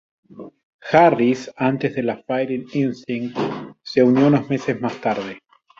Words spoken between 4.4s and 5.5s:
meses más tarde.